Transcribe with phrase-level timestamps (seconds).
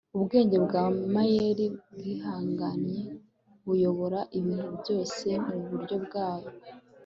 [0.17, 2.97] Ubwenge bwamayeri bwihangane
[3.65, 6.55] buyobora ibintu byose muburyo bwabwo